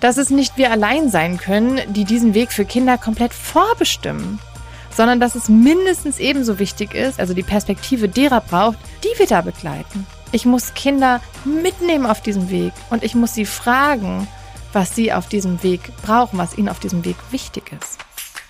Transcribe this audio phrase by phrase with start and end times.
[0.00, 4.38] dass es nicht wir allein sein können, die diesen Weg für Kinder komplett vorbestimmen,
[4.94, 9.40] sondern dass es mindestens ebenso wichtig ist, also die Perspektive derer braucht, die wir da
[9.40, 10.06] begleiten.
[10.32, 14.28] Ich muss Kinder mitnehmen auf diesem Weg und ich muss sie fragen,
[14.72, 17.98] was sie auf diesem Weg brauchen, was ihnen auf diesem Weg wichtig ist.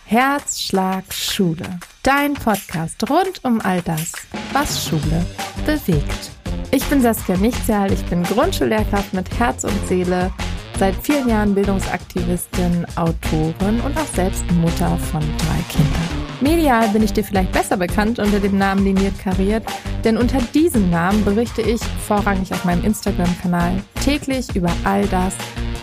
[0.04, 1.78] Herzschlag Schule.
[2.02, 4.12] Dein Podcast rund um all das,
[4.52, 5.26] was Schule
[5.66, 6.30] bewegt.
[6.70, 10.32] Ich bin Saskia Nichtsjahl, ich bin Grundschullehrkraft mit Herz und Seele
[10.79, 16.08] Seit vielen Jahren Bildungsaktivistin, Autorin und auch selbst Mutter von drei Kindern.
[16.40, 19.64] Medial bin ich dir vielleicht besser bekannt unter dem Namen Liniert Kariert,
[20.04, 25.34] denn unter diesem Namen berichte ich vorrangig auf meinem Instagram-Kanal täglich über all das,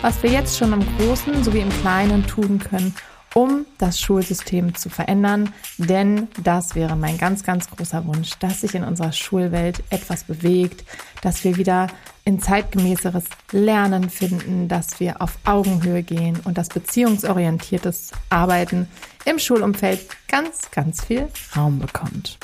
[0.01, 2.95] was wir jetzt schon im Großen sowie im Kleinen tun können,
[3.35, 5.53] um das Schulsystem zu verändern.
[5.77, 10.85] Denn das wäre mein ganz, ganz großer Wunsch, dass sich in unserer Schulwelt etwas bewegt,
[11.21, 11.87] dass wir wieder
[12.23, 18.87] in zeitgemäßeres Lernen finden, dass wir auf Augenhöhe gehen und dass beziehungsorientiertes Arbeiten
[19.25, 22.39] im Schulumfeld ganz, ganz viel Raum bekommt.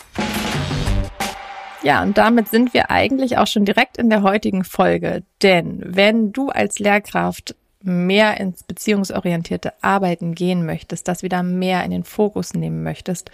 [1.84, 5.24] Ja, und damit sind wir eigentlich auch schon direkt in der heutigen Folge.
[5.42, 11.92] Denn wenn du als Lehrkraft mehr ins beziehungsorientierte Arbeiten gehen möchtest, das wieder mehr in
[11.92, 13.32] den Fokus nehmen möchtest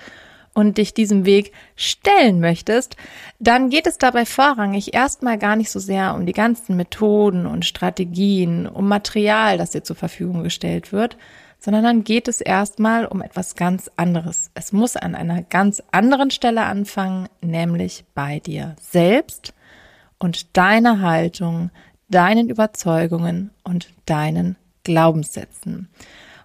[0.54, 2.98] und dich diesem Weg stellen möchtest,
[3.38, 7.64] dann geht es dabei vorrangig erstmal gar nicht so sehr um die ganzen Methoden und
[7.64, 11.16] Strategien, um Material, das dir zur Verfügung gestellt wird,
[11.60, 14.50] sondern dann geht es erstmal um etwas ganz anderes.
[14.56, 19.54] Es muss an einer ganz anderen Stelle anfangen, nämlich bei dir selbst
[20.18, 21.70] und deiner Haltung,
[22.10, 25.90] deinen Überzeugungen und deinen Glaubenssätzen.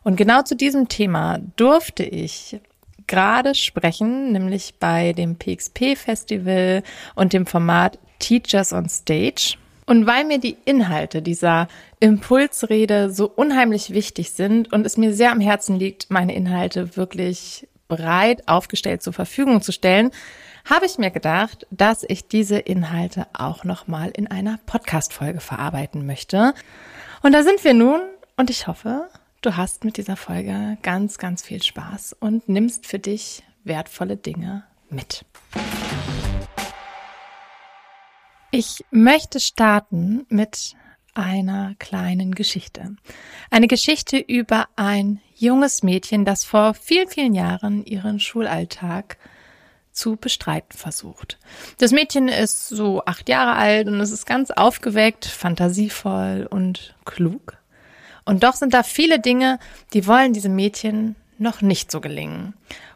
[0.03, 2.61] Und genau zu diesem Thema durfte ich
[3.07, 6.83] gerade sprechen, nämlich bei dem PXP Festival
[7.15, 9.57] und dem Format Teachers on Stage.
[9.87, 11.69] Und weil mir die Inhalte dieser
[12.01, 17.69] Impulsrede so unheimlich wichtig sind und es mir sehr am Herzen liegt, meine Inhalte wirklich
[17.89, 20.11] breit aufgestellt zur Verfügung zu stellen,
[20.65, 26.55] habe ich mir gedacht, dass ich diese Inhalte auch nochmal in einer Podcast-Folge verarbeiten möchte.
[27.23, 28.01] Und da sind wir nun
[28.37, 29.09] und ich hoffe,
[29.41, 34.65] du hast mit dieser Folge ganz, ganz viel Spaß und nimmst für dich wertvolle Dinge
[34.89, 35.25] mit.
[38.51, 40.75] Ich möchte starten mit
[41.15, 42.97] einer kleinen Geschichte.
[43.51, 49.19] Eine Geschichte über ein junges Mädchen, das vor vielen, vielen Jahren ihren Schulalltag
[49.93, 51.39] zu bestreiten versucht.
[51.79, 57.59] Das Mädchen ist so acht Jahre alt und es ist ganz aufgeweckt, fantasievoll und klug.
[58.25, 59.59] Und doch sind da viele Dinge,
[59.93, 62.55] die wollen diesem Mädchen noch nicht so gelingen.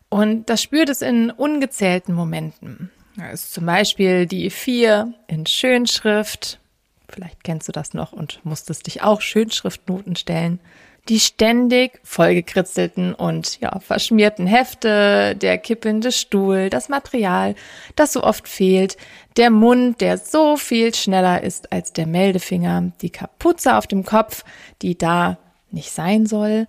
[0.09, 2.91] Und das spürt es in ungezählten Momenten.
[3.17, 6.61] Da ist zum Beispiel die vier in Schönschrift.
[7.09, 10.61] Vielleicht kennst du das noch und musstest dich auch Schönschriftnoten stellen
[11.09, 17.55] die ständig vollgekritzelten und ja, verschmierten Hefte, der kippelnde Stuhl, das Material,
[17.95, 18.97] das so oft fehlt,
[19.37, 24.45] der Mund, der so viel schneller ist als der Meldefinger, die Kapuze auf dem Kopf,
[24.83, 25.39] die da
[25.71, 26.67] nicht sein soll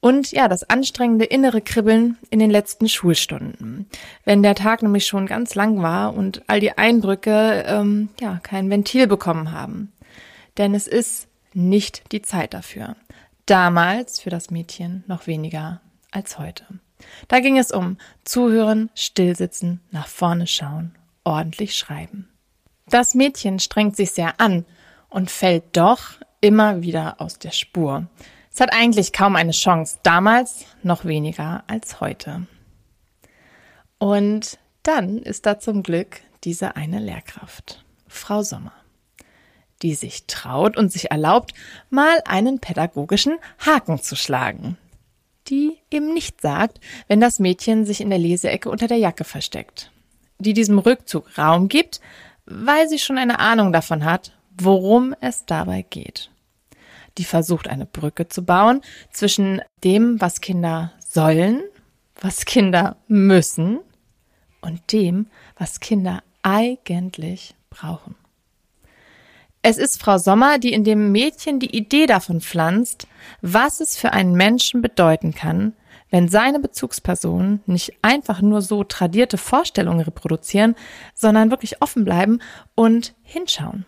[0.00, 3.86] und ja, das anstrengende innere Kribbeln in den letzten Schulstunden.
[4.24, 8.70] Wenn der Tag nämlich schon ganz lang war und all die Eindrücke ähm, ja kein
[8.70, 9.92] Ventil bekommen haben.
[10.56, 12.96] Denn es ist nicht die Zeit dafür.
[13.50, 15.80] Damals für das Mädchen noch weniger
[16.12, 16.64] als heute.
[17.26, 20.94] Da ging es um Zuhören, Stillsitzen, nach vorne schauen,
[21.24, 22.28] ordentlich schreiben.
[22.86, 24.66] Das Mädchen strengt sich sehr an
[25.08, 28.06] und fällt doch immer wieder aus der Spur.
[28.54, 32.46] Es hat eigentlich kaum eine Chance, damals noch weniger als heute.
[33.98, 38.79] Und dann ist da zum Glück diese eine Lehrkraft, Frau Sommer
[39.82, 41.54] die sich traut und sich erlaubt,
[41.88, 44.76] mal einen pädagogischen Haken zu schlagen.
[45.48, 49.90] Die eben nicht sagt, wenn das Mädchen sich in der Leseecke unter der Jacke versteckt.
[50.38, 52.00] Die diesem Rückzug Raum gibt,
[52.46, 56.30] weil sie schon eine Ahnung davon hat, worum es dabei geht.
[57.18, 58.82] Die versucht eine Brücke zu bauen
[59.12, 61.62] zwischen dem, was Kinder sollen,
[62.20, 63.80] was Kinder müssen
[64.60, 65.26] und dem,
[65.58, 68.14] was Kinder eigentlich brauchen.
[69.62, 73.06] Es ist Frau Sommer, die in dem Mädchen die Idee davon pflanzt,
[73.42, 75.74] was es für einen Menschen bedeuten kann,
[76.10, 80.74] wenn seine Bezugspersonen nicht einfach nur so tradierte Vorstellungen reproduzieren,
[81.14, 82.40] sondern wirklich offen bleiben
[82.74, 83.84] und hinschauen,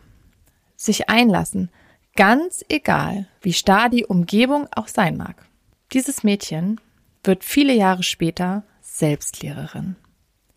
[0.77, 1.71] sich einlassen,
[2.17, 5.47] ganz egal, wie starr die Umgebung auch sein mag.
[5.93, 6.81] Dieses Mädchen
[7.25, 9.97] wird viele Jahre später Selbstlehrerin,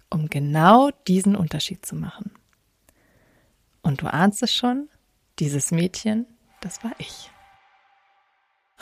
[0.10, 2.32] um genau diesen Unterschied zu machen.
[3.82, 4.90] Und du ahnst es schon,
[5.40, 6.26] dieses Mädchen,
[6.62, 7.30] das war ich.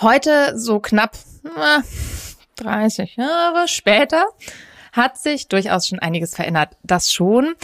[0.01, 1.83] Heute, so knapp na,
[2.55, 4.25] 30 Jahre später,
[4.91, 6.77] hat sich durchaus schon einiges verändert.
[6.83, 7.55] Das schon,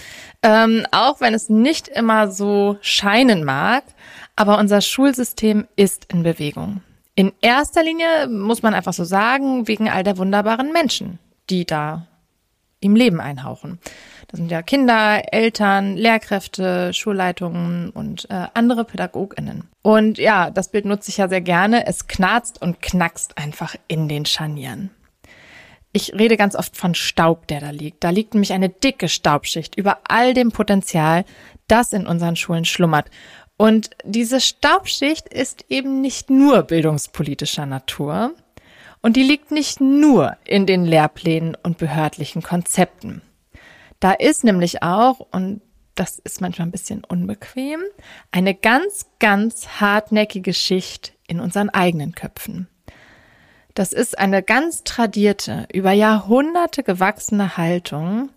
[0.41, 3.83] ähm, auch wenn es nicht immer so scheinen mag.
[4.35, 6.81] Aber unser Schulsystem ist in Bewegung.
[7.15, 11.19] In erster Linie muss man einfach so sagen, wegen all der wunderbaren Menschen,
[11.49, 12.07] die da
[12.81, 13.79] ihm Leben einhauchen.
[14.27, 19.69] Das sind ja Kinder, Eltern, Lehrkräfte, Schulleitungen und äh, andere PädagogInnen.
[19.81, 21.87] Und ja, das Bild nutze ich ja sehr gerne.
[21.87, 24.91] Es knarzt und knackst einfach in den Scharnieren.
[25.91, 28.03] Ich rede ganz oft von Staub, der da liegt.
[28.03, 31.25] Da liegt nämlich eine dicke Staubschicht über all dem Potenzial,
[31.67, 33.09] das in unseren Schulen schlummert.
[33.57, 38.33] Und diese Staubschicht ist eben nicht nur bildungspolitischer Natur
[39.01, 43.21] und die liegt nicht nur in den Lehrplänen und behördlichen Konzepten.
[43.99, 45.61] Da ist nämlich auch, und
[45.95, 47.81] das ist manchmal ein bisschen unbequem,
[48.31, 52.67] eine ganz, ganz hartnäckige Schicht in unseren eigenen Köpfen.
[53.73, 58.29] Das ist eine ganz tradierte, über Jahrhunderte gewachsene Haltung,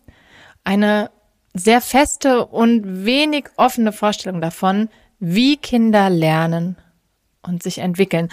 [0.65, 1.11] eine
[1.55, 4.89] sehr feste und wenig offene Vorstellung davon,
[5.19, 6.77] wie Kinder lernen
[7.43, 8.29] und sich entwickeln.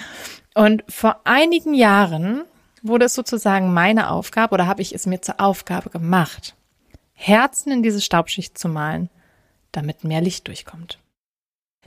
[0.54, 2.44] Und vor einigen Jahren
[2.81, 6.56] wurde es sozusagen meine Aufgabe oder habe ich es mir zur Aufgabe gemacht,
[7.13, 9.10] Herzen in diese Staubschicht zu malen,
[9.72, 11.00] damit mehr Licht durchkommt.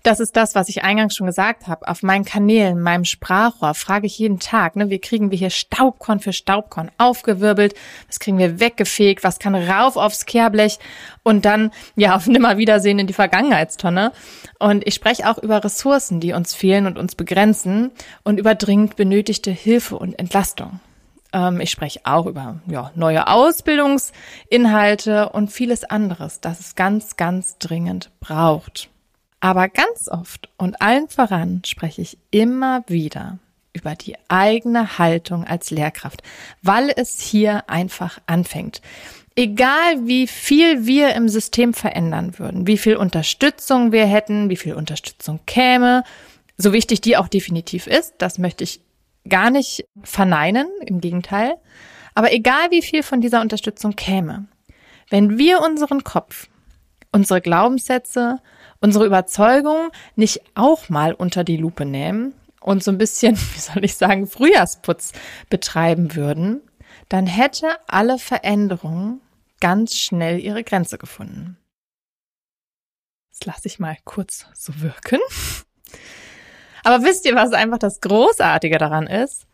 [0.03, 1.87] Das ist das, was ich eingangs schon gesagt habe.
[1.87, 6.19] Auf meinen Kanälen, meinem Sprachrohr frage ich jeden Tag, ne, wie kriegen wir hier Staubkorn
[6.19, 7.75] für Staubkorn aufgewirbelt?
[8.09, 9.23] Was kriegen wir weggefegt?
[9.23, 10.81] Was kann rauf aufs Kehrblech?
[11.23, 14.11] Und dann, ja, auf Nimmerwiedersehen in die Vergangenheitstonne.
[14.59, 17.93] Und ich spreche auch über Ressourcen, die uns fehlen und uns begrenzen
[18.25, 20.81] und über dringend benötigte Hilfe und Entlastung.
[21.33, 27.59] Ähm, ich spreche auch über ja, neue Ausbildungsinhalte und vieles anderes, das es ganz, ganz
[27.59, 28.89] dringend braucht.
[29.43, 33.41] Aber ganz oft und allen voran spreche ich immer wieder
[33.73, 36.23] über die eigene Haltung als Lehrkraft,
[36.63, 38.81] weil es hier einfach anfängt.
[39.35, 44.75] Egal wie viel wir im System verändern würden, wie viel Unterstützung wir hätten, wie viel
[44.75, 46.05] Unterstützung käme,
[46.57, 48.81] so wichtig die auch definitiv ist, das möchte ich
[49.29, 51.57] gar nicht verneinen, im Gegenteil.
[52.15, 54.45] Aber egal wie viel von dieser Unterstützung käme,
[55.11, 56.47] wenn wir unseren Kopf,
[57.11, 58.39] unsere Glaubenssätze,
[58.83, 63.85] unsere Überzeugung nicht auch mal unter die Lupe nehmen und so ein bisschen, wie soll
[63.85, 65.13] ich sagen, Frühjahrsputz
[65.49, 66.61] betreiben würden,
[67.09, 69.21] dann hätte alle Veränderung
[69.61, 71.57] ganz schnell ihre Grenze gefunden.
[73.31, 75.21] Das lasse ich mal kurz so wirken.
[76.85, 79.47] Aber wisst ihr, was einfach das Großartige daran ist?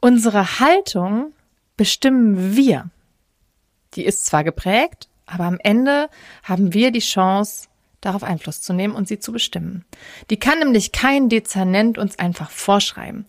[0.00, 1.32] Unsere Haltung
[1.76, 2.90] bestimmen wir.
[3.94, 6.08] Die ist zwar geprägt, aber am Ende
[6.42, 7.68] haben wir die Chance,
[8.02, 9.86] darauf Einfluss zu nehmen und sie zu bestimmen.
[10.28, 13.24] Die kann nämlich kein Dezernent uns einfach vorschreiben.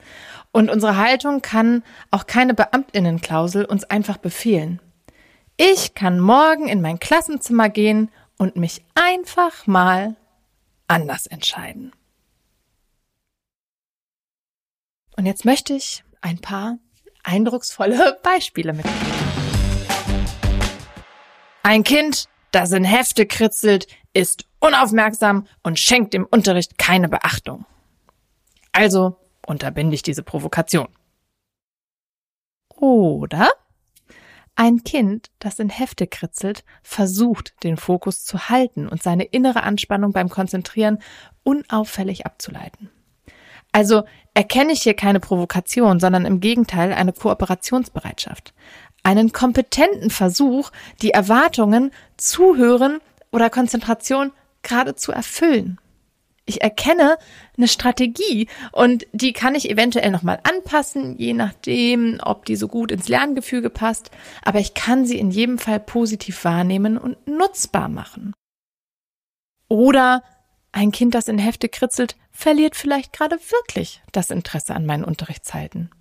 [0.51, 4.81] Und unsere Haltung kann auch keine Beamtinnenklausel uns einfach befehlen.
[5.55, 10.15] Ich kann morgen in mein Klassenzimmer gehen und mich einfach mal
[10.87, 11.93] anders entscheiden.
[15.15, 16.79] Und jetzt möchte ich ein paar
[17.23, 19.13] eindrucksvolle Beispiele mitgeben.
[21.61, 27.65] Ein Kind, das in Hefte kritzelt, ist unaufmerksam und schenkt dem Unterricht keine Beachtung.
[28.71, 30.87] Also unterbinde ich diese Provokation.
[32.75, 33.49] Oder
[34.55, 40.11] ein Kind, das in Hefte kritzelt, versucht, den Fokus zu halten und seine innere Anspannung
[40.11, 40.99] beim Konzentrieren
[41.43, 42.89] unauffällig abzuleiten.
[43.71, 44.03] Also
[44.35, 48.53] erkenne ich hier keine Provokation, sondern im Gegenteil eine Kooperationsbereitschaft.
[49.03, 54.31] Einen kompetenten Versuch, die Erwartungen, Zuhören oder Konzentration
[54.61, 55.77] gerade zu erfüllen.
[56.45, 57.17] Ich erkenne
[57.57, 62.91] eine Strategie und die kann ich eventuell nochmal anpassen, je nachdem, ob die so gut
[62.91, 64.11] ins Lerngefüge passt,
[64.43, 68.33] aber ich kann sie in jedem Fall positiv wahrnehmen und nutzbar machen.
[69.69, 70.23] Oder
[70.73, 75.91] ein Kind, das in Hefte kritzelt, verliert vielleicht gerade wirklich das Interesse an meinen Unterrichtszeiten.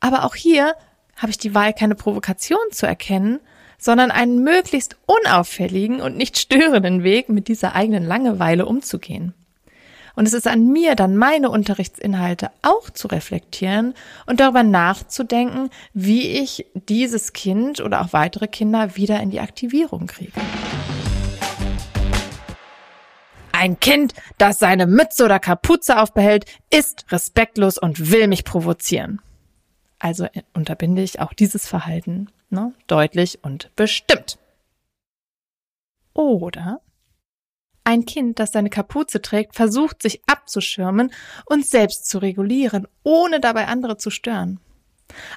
[0.00, 0.74] Aber auch hier
[1.16, 3.40] habe ich die Wahl, keine Provokation zu erkennen,
[3.78, 9.34] sondern einen möglichst unauffälligen und nicht störenden Weg, mit dieser eigenen Langeweile umzugehen.
[10.14, 13.92] Und es ist an mir, dann meine Unterrichtsinhalte auch zu reflektieren
[14.24, 20.06] und darüber nachzudenken, wie ich dieses Kind oder auch weitere Kinder wieder in die Aktivierung
[20.06, 20.32] kriege.
[23.52, 29.20] Ein Kind, das seine Mütze oder Kapuze aufbehält, ist respektlos und will mich provozieren.
[29.98, 34.38] Also unterbinde ich auch dieses Verhalten ne, deutlich und bestimmt.
[36.12, 36.80] Oder
[37.84, 41.12] Ein Kind, das seine Kapuze trägt, versucht sich abzuschirmen
[41.44, 44.60] und selbst zu regulieren, ohne dabei andere zu stören.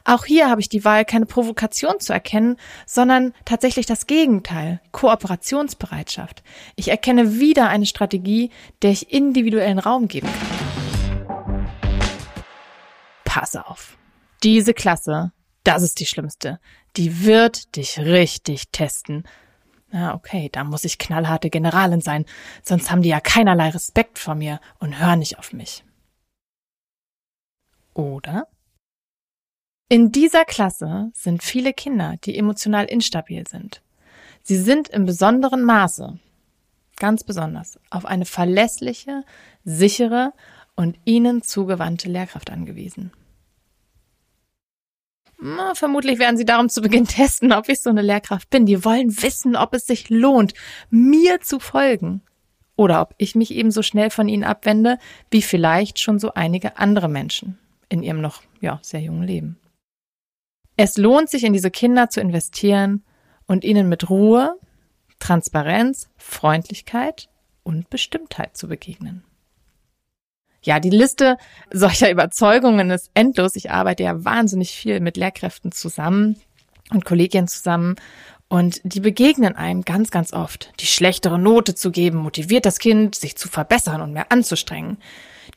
[0.04, 6.42] Auch hier habe ich die Wahl, keine Provokation zu erkennen, sondern tatsächlich das Gegenteil, Kooperationsbereitschaft.
[6.75, 8.50] Ich erkenne wieder eine Strategie,
[8.82, 11.60] der ich individuellen Raum geben kann.
[13.25, 13.99] Pass auf.
[14.43, 15.31] Diese Klasse,
[15.63, 16.60] das ist die schlimmste.
[16.96, 19.24] Die wird dich richtig testen.
[19.91, 22.25] Na, okay, da muss ich knallharte Generalin sein,
[22.63, 25.84] sonst haben die ja keinerlei Respekt vor mir und hören nicht auf mich.
[27.93, 28.48] Oder?
[29.89, 33.81] In dieser Klasse sind viele Kinder, die emotional instabil sind.
[34.43, 36.19] Sie sind im besonderen Maße,
[36.98, 39.24] ganz besonders, auf eine verlässliche,
[39.63, 40.34] sichere
[40.75, 43.12] und ihnen zugewandte Lehrkraft angewiesen.
[45.41, 48.65] Na, vermutlich werden sie darum zu Beginn testen, ob ich so eine Lehrkraft bin.
[48.65, 50.53] Die wollen wissen, ob es sich lohnt,
[50.89, 52.22] mir zu folgen.
[52.75, 55.00] Oder ob ich mich ebenso schnell von ihnen abwende,
[55.31, 57.58] wie vielleicht schon so einige andere Menschen
[57.89, 59.58] in ihrem noch, ja, sehr jungen Leben.
[60.77, 63.03] Es lohnt sich, in diese Kinder zu investieren
[63.48, 64.58] und ihnen mit Ruhe,
[65.19, 67.29] Transparenz, Freundlichkeit
[67.63, 69.24] und Bestimmtheit zu begegnen.
[70.62, 71.38] Ja, die Liste
[71.72, 73.56] solcher Überzeugungen ist endlos.
[73.56, 76.38] Ich arbeite ja wahnsinnig viel mit Lehrkräften zusammen
[76.92, 77.96] und Kollegien zusammen
[78.50, 80.72] und die begegnen einem ganz, ganz oft.
[80.80, 84.98] Die schlechtere Note zu geben motiviert das Kind, sich zu verbessern und mehr anzustrengen.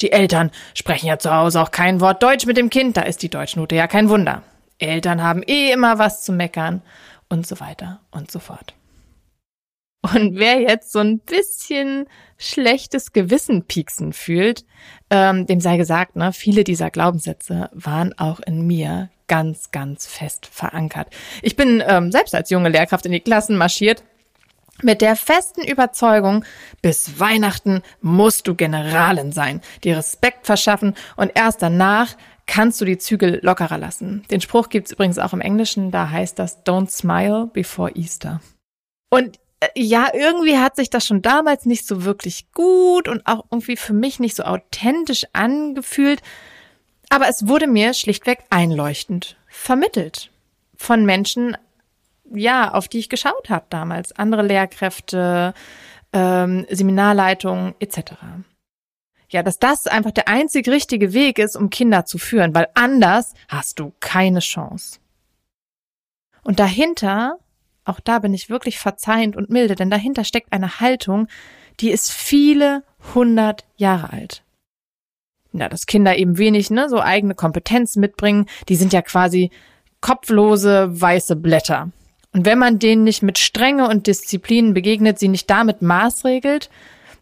[0.00, 3.22] Die Eltern sprechen ja zu Hause auch kein Wort Deutsch mit dem Kind, da ist
[3.22, 4.42] die Deutschnote ja kein Wunder.
[4.78, 6.82] Eltern haben eh immer was zu meckern
[7.28, 8.74] und so weiter und so fort.
[10.02, 12.06] Und wer jetzt so ein bisschen
[12.36, 14.64] schlechtes Gewissen pieksen fühlt,
[15.10, 20.46] ähm, dem sei gesagt, ne, viele dieser Glaubenssätze waren auch in mir ganz, ganz fest
[20.46, 21.08] verankert.
[21.40, 24.02] Ich bin ähm, selbst als junge Lehrkraft in die Klassen marschiert
[24.82, 26.44] mit der festen Überzeugung,
[26.80, 32.16] bis Weihnachten musst du Generalin sein, dir Respekt verschaffen und erst danach
[32.46, 34.24] kannst du die Zügel lockerer lassen.
[34.30, 38.40] Den Spruch gibt's übrigens auch im Englischen, da heißt das Don't smile before Easter.
[39.10, 39.38] Und
[39.76, 43.92] ja, irgendwie hat sich das schon damals nicht so wirklich gut und auch irgendwie für
[43.92, 46.22] mich nicht so authentisch angefühlt,
[47.08, 50.30] aber es wurde mir schlichtweg einleuchtend vermittelt
[50.76, 51.56] von Menschen,
[52.34, 55.54] ja, auf die ich geschaut habe damals, andere Lehrkräfte,
[56.12, 58.14] ähm, Seminarleitungen etc
[59.32, 63.32] ja, dass das einfach der einzig richtige Weg ist, um Kinder zu führen, weil anders
[63.48, 64.98] hast du keine Chance.
[66.44, 67.38] Und dahinter,
[67.84, 71.28] auch da bin ich wirklich verzeihend und milde, denn dahinter steckt eine Haltung,
[71.80, 72.84] die ist viele
[73.14, 74.42] hundert Jahre alt.
[75.52, 79.50] Na, dass Kinder eben wenig, ne, so eigene Kompetenzen mitbringen, die sind ja quasi
[80.00, 81.90] kopflose weiße Blätter.
[82.32, 86.70] Und wenn man denen nicht mit Strenge und Disziplin begegnet, sie nicht damit maßregelt,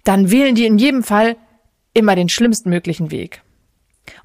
[0.04, 1.36] dann wählen die in jedem Fall
[1.92, 3.42] immer den schlimmsten möglichen Weg.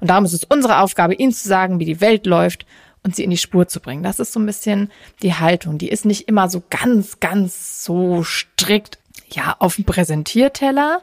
[0.00, 2.66] Und darum ist es unsere Aufgabe, ihnen zu sagen, wie die Welt läuft
[3.06, 4.02] und sie in die Spur zu bringen.
[4.02, 4.90] Das ist so ein bisschen
[5.22, 5.78] die Haltung.
[5.78, 8.98] Die ist nicht immer so ganz, ganz so strikt,
[9.30, 11.02] ja, auf dem Präsentierteller.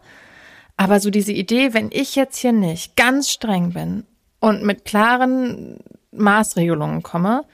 [0.76, 4.06] Aber so diese Idee, wenn ich jetzt hier nicht ganz streng bin
[4.42, 5.80] und mit klaren
[6.12, 7.46] Maßregelungen komme,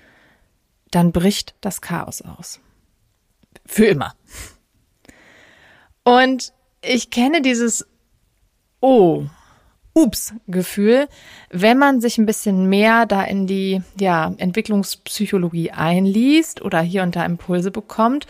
[0.90, 2.60] dann bricht das Chaos aus.
[3.68, 4.16] Für immer.
[6.04, 7.86] Und ich kenne dieses
[8.80, 9.26] oh,
[10.00, 11.08] ups Gefühl,
[11.50, 17.16] wenn man sich ein bisschen mehr da in die ja, Entwicklungspsychologie einliest oder hier und
[17.16, 18.26] da Impulse bekommt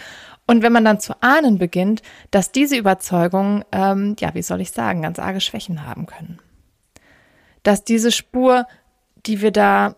[0.48, 4.72] und wenn man dann zu ahnen beginnt, dass diese Überzeugungen, ähm, ja, wie soll ich
[4.72, 6.40] sagen, ganz arge Schwächen haben können.
[7.62, 8.66] Dass diese Spur,
[9.28, 9.96] die wir da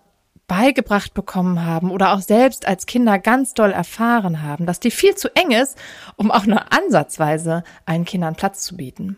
[0.48, 5.16] beigebracht bekommen haben oder auch selbst als Kinder ganz doll erfahren haben, dass die viel
[5.16, 5.78] zu eng ist,
[6.18, 9.16] um auch nur ansatzweise allen Kindern Platz zu bieten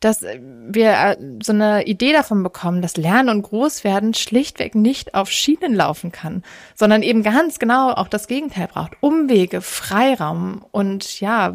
[0.00, 5.30] dass wir äh, so eine Idee davon bekommen, dass Lernen und Großwerden schlichtweg nicht auf
[5.30, 6.42] Schienen laufen kann,
[6.74, 8.92] sondern eben ganz genau auch das Gegenteil braucht.
[9.00, 11.54] Umwege, Freiraum und ja,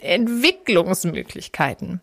[0.00, 2.02] Entwicklungsmöglichkeiten.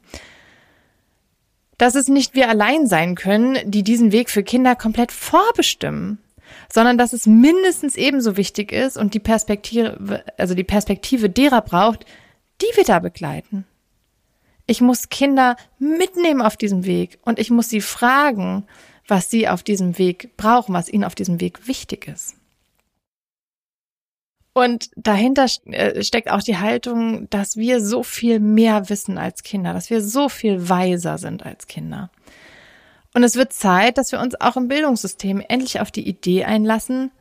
[1.78, 6.18] Dass es nicht wir allein sein können, die diesen Weg für Kinder komplett vorbestimmen,
[6.72, 12.06] sondern dass es mindestens ebenso wichtig ist und die Perspektive, also die Perspektive derer braucht,
[12.62, 13.66] die wir da begleiten.
[14.68, 18.66] Ich muss Kinder mitnehmen auf diesem Weg und ich muss sie fragen,
[19.08, 22.36] was sie auf diesem Weg brauchen, was ihnen auf diesem Weg wichtig ist.
[24.54, 29.74] Und dahinter äh, steckt auch die Haltung, dass wir so viel mehr wissen als Kinder,
[29.74, 32.10] dass wir so viel weiser sind als Kinder.
[33.14, 37.12] Und es wird Zeit, dass wir uns auch im Bildungssystem endlich auf die Idee einlassen,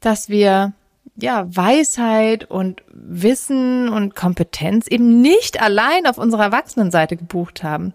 [0.00, 0.74] dass wir
[1.16, 7.94] ja, Weisheit und Wissen und Kompetenz eben nicht allein auf unserer Erwachsenenseite gebucht haben.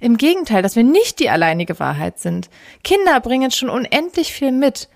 [0.00, 2.48] Im Gegenteil, dass wir nicht die alleinige Wahrheit sind.
[2.82, 4.88] Kinder bringen schon unendlich viel mit.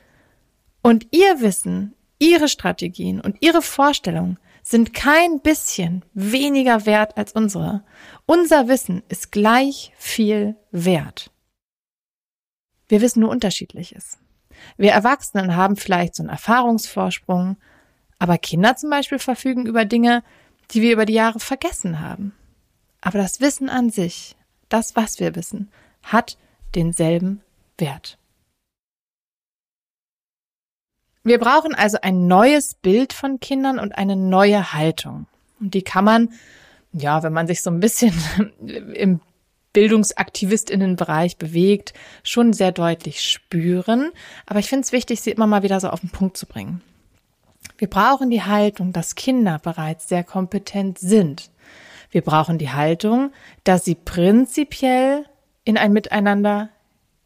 [0.83, 7.85] Und ihr Wissen, ihre Strategien und ihre Vorstellungen sind kein bisschen weniger wert als unsere.
[8.25, 11.31] Unser Wissen ist gleich viel wert.
[12.89, 14.19] Wir wissen nur unterschiedliches.
[14.77, 17.57] Wir Erwachsenen haben vielleicht so einen Erfahrungsvorsprung,
[18.19, 20.23] aber Kinder zum Beispiel verfügen über Dinge,
[20.71, 22.33] die wir über die Jahre vergessen haben.
[23.01, 24.37] Aber das Wissen an sich,
[24.69, 25.71] das, was wir wissen,
[26.03, 26.39] hat
[26.75, 27.43] denselben
[27.79, 28.19] Wert.
[31.23, 35.27] Wir brauchen also ein neues Bild von Kindern und eine neue Haltung.
[35.59, 36.33] Und die kann man,
[36.93, 38.15] ja, wenn man sich so ein bisschen
[38.95, 39.21] im
[39.75, 44.11] Bildungsaktivistinnenbereich bewegt, schon sehr deutlich spüren.
[44.47, 46.81] Aber ich finde es wichtig, sie immer mal wieder so auf den Punkt zu bringen.
[47.77, 51.51] Wir brauchen die Haltung, dass Kinder bereits sehr kompetent sind.
[52.11, 53.33] Wir brauchen die Haltung,
[53.65, 55.27] dass sie prinzipiell
[55.65, 56.71] in ein Miteinander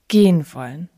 [0.09, 0.89] gehen wollen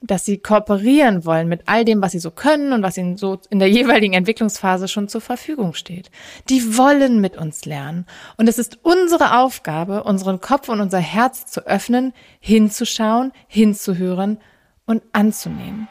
[0.00, 3.40] dass sie kooperieren wollen mit all dem, was sie so können und was ihnen so
[3.50, 6.10] in der jeweiligen Entwicklungsphase schon zur Verfügung steht.
[6.48, 8.06] Die wollen mit uns lernen.
[8.36, 14.38] Und es ist unsere Aufgabe, unseren Kopf und unser Herz zu öffnen, hinzuschauen, hinzuhören
[14.86, 15.88] und anzunehmen.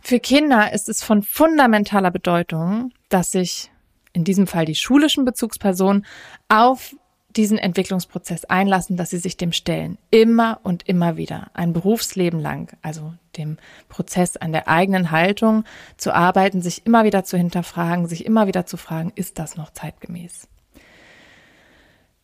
[0.00, 3.70] Für Kinder ist es von fundamentaler Bedeutung, dass sich
[4.12, 6.06] in diesem Fall die schulischen Bezugspersonen
[6.48, 6.94] auf
[7.36, 9.98] diesen Entwicklungsprozess einlassen, dass sie sich dem stellen.
[10.10, 11.50] Immer und immer wieder.
[11.54, 12.76] Ein Berufsleben lang.
[12.82, 15.64] Also dem Prozess an der eigenen Haltung
[15.96, 19.70] zu arbeiten, sich immer wieder zu hinterfragen, sich immer wieder zu fragen, ist das noch
[19.70, 20.48] zeitgemäß?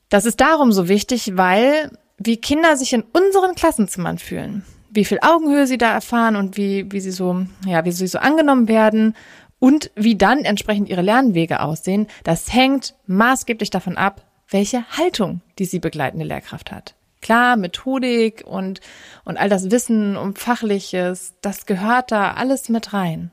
[0.09, 5.19] Das ist darum so wichtig, weil wie Kinder sich in unseren Klassenzimmern fühlen, wie viel
[5.23, 9.14] Augenhöhe sie da erfahren und wie, wie sie so, ja, wie sie so angenommen werden
[9.59, 15.64] und wie dann entsprechend ihre Lernwege aussehen, das hängt maßgeblich davon ab, welche Haltung die
[15.64, 16.95] sie begleitende Lehrkraft hat.
[17.21, 18.80] Klar, Methodik und,
[19.25, 23.31] und all das Wissen um Fachliches, das gehört da alles mit rein.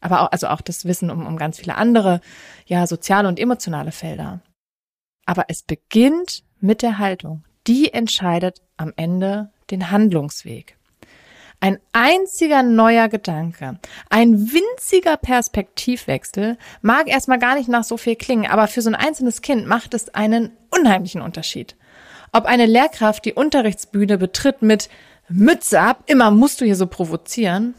[0.00, 2.20] Aber auch, also auch das Wissen um, um ganz viele andere,
[2.66, 4.40] ja, soziale und emotionale Felder.
[5.26, 7.42] Aber es beginnt mit der Haltung.
[7.66, 10.76] Die entscheidet am Ende den Handlungsweg.
[11.64, 13.78] Ein einziger neuer Gedanke,
[14.10, 18.94] ein winziger Perspektivwechsel mag erstmal gar nicht nach so viel klingen, aber für so ein
[18.94, 21.74] einzelnes Kind macht es einen unheimlichen Unterschied.
[22.32, 24.90] Ob eine Lehrkraft die Unterrichtsbühne betritt mit
[25.30, 27.74] Mütze ab, immer musst du hier so provozieren,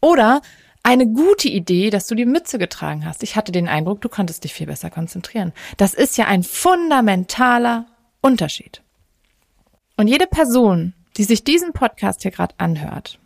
[0.00, 0.40] oder
[0.82, 3.22] eine gute Idee, dass du die Mütze getragen hast.
[3.22, 5.52] Ich hatte den Eindruck, du konntest dich viel besser konzentrieren.
[5.76, 7.84] Das ist ja ein fundamentaler
[8.22, 8.80] Unterschied.
[9.98, 13.18] Und jede Person, die sich diesen Podcast hier gerade anhört,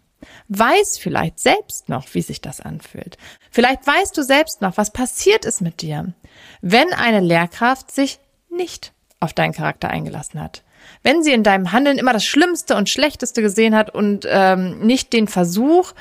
[0.48, 3.16] weiß vielleicht selbst noch, wie sich das anfühlt.
[3.50, 6.12] Vielleicht weißt du selbst noch, was passiert ist mit dir,
[6.61, 8.18] wenn eine Lehrkraft sich
[8.50, 10.62] nicht auf deinen Charakter eingelassen hat.
[11.03, 15.12] Wenn sie in deinem Handeln immer das Schlimmste und Schlechteste gesehen hat und ähm, nicht
[15.12, 15.92] den Versuch,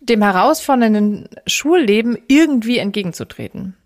[0.00, 3.76] dem herausfordernden Schulleben irgendwie entgegenzutreten.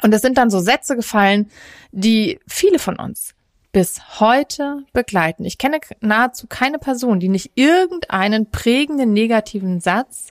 [0.00, 1.50] Und es sind dann so Sätze gefallen,
[1.92, 3.34] die viele von uns
[3.72, 5.44] bis heute begleiten.
[5.44, 10.28] Ich kenne nahezu keine Person, die nicht irgendeinen prägenden negativen Satz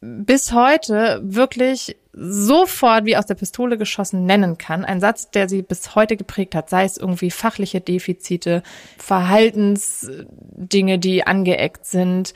[0.00, 4.84] bis heute wirklich sofort wie aus der Pistole geschossen nennen kann.
[4.84, 8.62] Ein Satz, der sie bis heute geprägt hat, sei es irgendwie fachliche Defizite,
[8.98, 12.34] Verhaltensdinge, die angeeckt sind,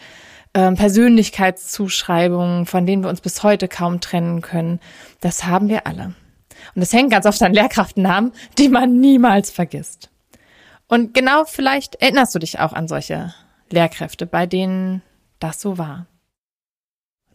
[0.52, 4.78] ähm, Persönlichkeitszuschreibungen, von denen wir uns bis heute kaum trennen können.
[5.20, 6.14] Das haben wir alle.
[6.74, 10.10] Und es hängt ganz oft an Lehrkraftnamen, die man niemals vergisst.
[10.86, 13.34] Und genau vielleicht erinnerst du dich auch an solche
[13.70, 15.02] Lehrkräfte, bei denen
[15.40, 16.06] das so war.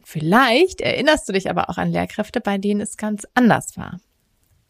[0.03, 3.99] Vielleicht erinnerst du dich aber auch an Lehrkräfte, bei denen es ganz anders war.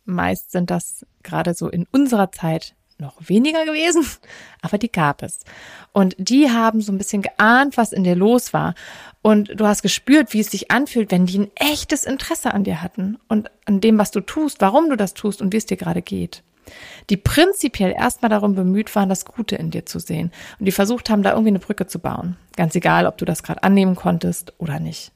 [0.06, 4.06] Meist sind das gerade so in unserer Zeit noch weniger gewesen,
[4.62, 5.40] aber die gab es.
[5.92, 8.76] Und die haben so ein bisschen geahnt, was in dir los war.
[9.22, 12.82] Und du hast gespürt, wie es sich anfühlt, wenn die ein echtes Interesse an dir
[12.82, 15.78] hatten und an dem, was du tust, warum du das tust und wie es dir
[15.78, 16.44] gerade geht.
[17.10, 20.32] Die prinzipiell erstmal darum bemüht waren, das Gute in dir zu sehen.
[20.60, 22.38] Und die versucht haben, da irgendwie eine Brücke zu bauen.
[22.56, 25.12] Ganz egal, ob du das gerade annehmen konntest oder nicht.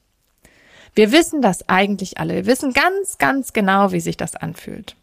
[0.94, 2.34] Wir wissen das eigentlich alle.
[2.34, 4.96] Wir wissen ganz, ganz genau, wie sich das anfühlt.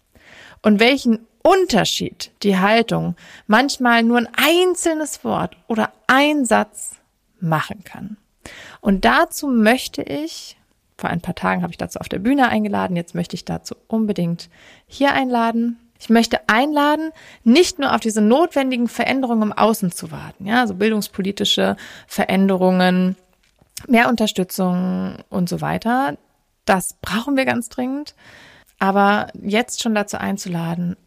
[0.61, 3.15] Und welchen Unterschied die Haltung
[3.47, 6.97] manchmal nur ein einzelnes Wort oder ein Satz
[7.39, 8.17] machen kann.
[8.79, 10.57] Und dazu möchte ich,
[10.97, 13.75] vor ein paar Tagen habe ich dazu auf der Bühne eingeladen, jetzt möchte ich dazu
[13.87, 14.49] unbedingt
[14.87, 15.77] hier einladen.
[15.99, 17.11] Ich möchte einladen,
[17.43, 21.75] nicht nur auf diese notwendigen Veränderungen im Außen zu warten, ja, also bildungspolitische
[22.07, 23.15] Veränderungen,
[23.87, 26.17] mehr Unterstützung und so weiter.
[26.65, 28.15] Das brauchen wir ganz dringend.
[28.79, 30.97] Aber jetzt schon dazu einzuladen,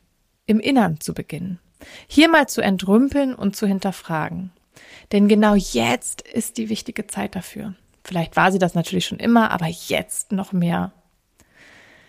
[0.47, 1.59] im Innern zu beginnen.
[2.07, 4.51] Hier mal zu entrümpeln und zu hinterfragen.
[5.13, 7.75] Denn genau jetzt ist die wichtige Zeit dafür.
[8.05, 10.93] Vielleicht war sie das natürlich schon immer, aber jetzt noch mehr.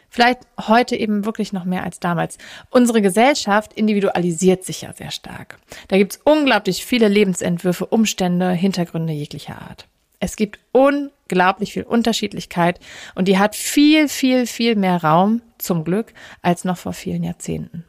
[0.09, 2.37] Vielleicht heute eben wirklich noch mehr als damals.
[2.69, 5.57] Unsere Gesellschaft individualisiert sich ja sehr stark.
[5.89, 9.87] Da gibt es unglaublich viele Lebensentwürfe, Umstände, Hintergründe jeglicher Art.
[10.19, 12.79] Es gibt unglaublich viel Unterschiedlichkeit
[13.15, 17.83] und die hat viel, viel, viel mehr Raum, zum Glück, als noch vor vielen Jahrzehnten.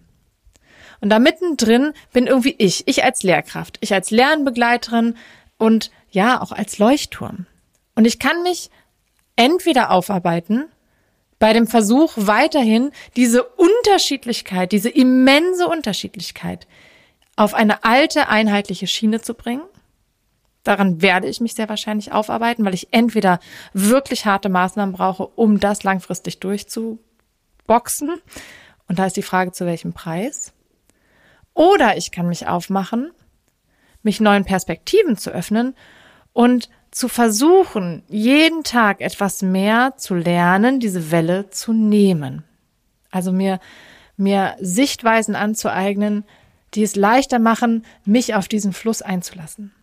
[1.00, 5.16] Und da mittendrin bin irgendwie ich, ich als Lehrkraft, ich als Lernbegleiterin
[5.58, 7.46] und ja, auch als Leuchtturm.
[7.94, 8.70] Und ich kann mich
[9.36, 10.64] entweder aufarbeiten
[11.38, 16.66] bei dem Versuch weiterhin diese Unterschiedlichkeit, diese immense Unterschiedlichkeit
[17.36, 19.62] auf eine alte einheitliche Schiene zu bringen.
[20.62, 23.38] Daran werde ich mich sehr wahrscheinlich aufarbeiten, weil ich entweder
[23.72, 28.14] wirklich harte Maßnahmen brauche, um das langfristig durchzuboxen.
[28.88, 30.52] Und da ist die Frage, zu welchem Preis.
[31.56, 33.12] Oder ich kann mich aufmachen,
[34.02, 35.74] mich neuen Perspektiven zu öffnen
[36.34, 42.44] und zu versuchen, jeden Tag etwas mehr zu lernen, diese Welle zu nehmen.
[43.10, 43.58] Also mir,
[44.18, 46.26] mir Sichtweisen anzueignen,
[46.74, 49.74] die es leichter machen, mich auf diesen Fluss einzulassen.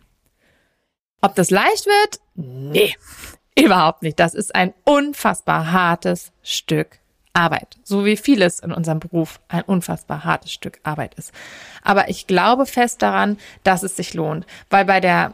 [1.21, 2.19] Ob das leicht wird?
[2.36, 2.95] Nee,
[3.57, 4.19] überhaupt nicht.
[4.19, 6.99] Das ist ein unfassbar hartes Stück
[7.33, 11.31] Arbeit, so wie vieles in unserem Beruf ein unfassbar hartes Stück Arbeit ist.
[11.83, 15.33] Aber ich glaube fest daran, dass es sich lohnt, weil bei der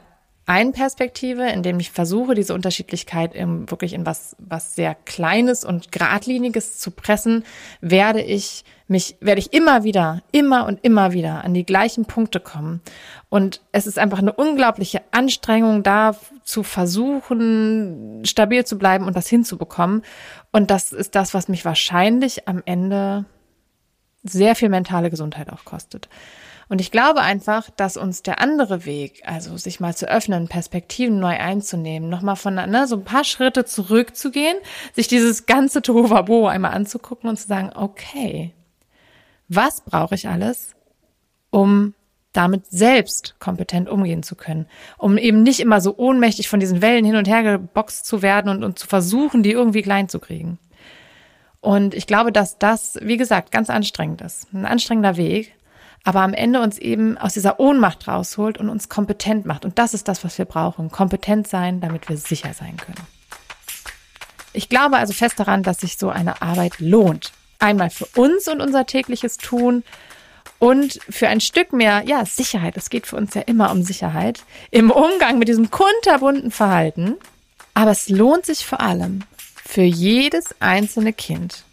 [0.50, 6.80] einen Perspektive, indem ich versuche, diese Unterschiedlichkeit wirklich in was, was sehr Kleines und Gradliniges
[6.80, 7.46] zu pressen,
[7.82, 12.40] werde ich mich, werde ich immer wieder, immer und immer wieder an die gleichen Punkte
[12.40, 12.82] kommen.
[13.30, 19.28] Und es ist einfach eine unglaubliche Anstrengung, da zu versuchen, stabil zu bleiben und das
[19.28, 20.02] hinzubekommen.
[20.52, 23.26] Und das ist das, was mich wahrscheinlich am Ende
[24.24, 26.10] sehr viel mentale Gesundheit auch kostet.
[26.70, 31.20] Und ich glaube einfach, dass uns der andere Weg, also sich mal zu öffnen, Perspektiven
[31.20, 34.58] neu einzunehmen, nochmal von ne, so ein paar Schritte zurückzugehen,
[34.94, 38.54] sich dieses ganze Tohuwabo einmal anzugucken und zu sagen, okay,
[39.48, 40.76] was brauche ich alles,
[41.50, 41.96] um
[42.34, 44.68] damit selbst kompetent umgehen zu können,
[45.00, 48.50] um eben nicht immer so ohnmächtig von diesen Wellen hin und her geboxt zu werden
[48.52, 50.60] und, und zu versuchen, die irgendwie klein zu kriegen.
[51.62, 54.54] Und ich glaube, dass das, wie gesagt, ganz anstrengend ist.
[54.54, 55.56] Ein anstrengender Weg
[56.04, 59.66] aber am Ende uns eben aus dieser Ohnmacht rausholt und uns kompetent macht.
[59.66, 60.92] Und das ist das, was wir brauchen.
[60.92, 63.06] Kompetent sein, damit wir sicher sein können.
[64.54, 67.32] Ich glaube also fest daran, dass sich so eine Arbeit lohnt.
[67.60, 69.84] Einmal für uns und unser tägliches Tun
[70.58, 72.76] und für ein Stück mehr, ja, Sicherheit.
[72.78, 77.16] Es geht für uns ja immer um Sicherheit im Umgang mit diesem kunterbunten Verhalten.
[77.74, 79.24] Aber es lohnt sich vor allem
[79.64, 81.64] für jedes einzelne Kind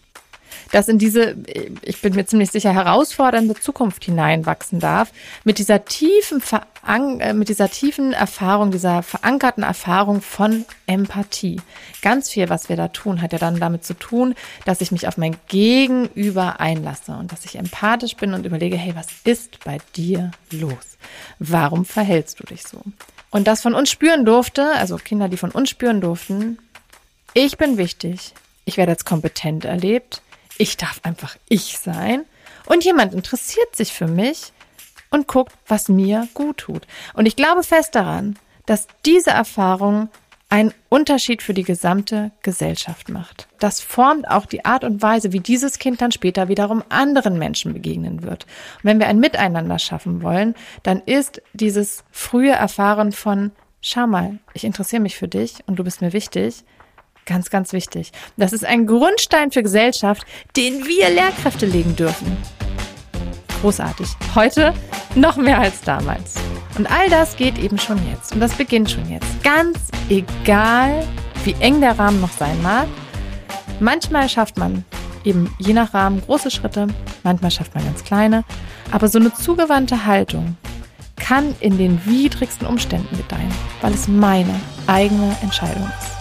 [0.72, 1.37] das in diese,
[1.83, 5.12] ich bin mir ziemlich sicher, herausfordernde Zukunft hineinwachsen darf,
[5.44, 11.61] mit dieser tiefen, Veran äh, mit dieser tiefen Erfahrung, dieser verankerten Erfahrung von Empathie.
[12.02, 15.09] Ganz viel, was wir da tun, hat ja dann damit zu tun, dass ich mich
[15.09, 19.79] auf mein Gegenüber einlasse und dass ich empathisch bin und überlege, hey, was ist bei
[19.94, 20.98] dir los?
[21.38, 22.83] Warum verhältst du dich so?
[23.31, 26.59] Und das von uns spüren durfte, also Kinder, die von uns spüren durften,
[27.35, 28.33] ich bin wichtig,
[28.64, 30.22] ich werde als kompetent erlebt,
[30.59, 32.25] ich darf einfach ich sein
[32.66, 34.53] und jemand interessiert sich für mich
[35.11, 36.87] und guckt, was mir gut tut.
[37.14, 40.09] Und ich glaube fest daran, dass diese Erfahrung
[40.49, 43.49] einen Unterschied für die gesamte Gesellschaft macht.
[43.59, 47.73] Das formt auch die Art und Weise, wie dieses Kind dann später wiederum anderen Menschen
[47.73, 48.45] begegnen wird.
[48.77, 54.38] Und wenn wir ein Miteinander schaffen wollen, dann ist dieses frühe Erfahren von, schau mal,
[54.55, 56.62] ich interessiere mich für dich und du bist mir wichtig,
[57.26, 58.12] Ganz, ganz wichtig.
[58.36, 60.24] Das ist ein Grundstein für Gesellschaft,
[60.56, 62.36] den wir Lehrkräfte legen dürfen.
[63.60, 64.06] Großartig.
[64.36, 64.72] Heute
[65.16, 66.34] noch mehr als damals.
[66.78, 68.32] Und all das geht eben schon jetzt.
[68.32, 69.26] Und das beginnt schon jetzt.
[69.42, 71.04] Ganz egal,
[71.44, 72.86] wie eng der Rahmen noch sein mag.
[73.80, 74.84] Manchmal schafft man
[75.24, 76.86] eben je nach Rahmen große Schritte,
[77.24, 78.44] manchmal schafft man ganz kleine.
[78.92, 80.56] Aber so eine zugewandte Haltung
[81.16, 84.54] kann in den widrigsten Umständen gedeihen, weil es meine
[84.86, 86.15] eigene Entscheidung ist.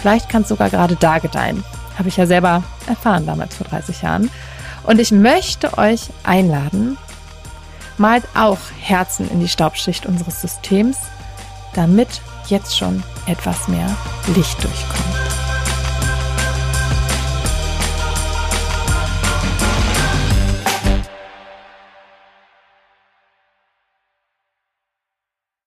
[0.00, 1.64] Vielleicht kann es sogar gerade da gedeihen.
[1.98, 4.30] Habe ich ja selber erfahren damals vor 30 Jahren.
[4.84, 6.96] Und ich möchte euch einladen,
[7.98, 10.98] malt auch Herzen in die Staubschicht unseres Systems,
[11.74, 13.88] damit jetzt schon etwas mehr
[14.34, 15.25] Licht durchkommt.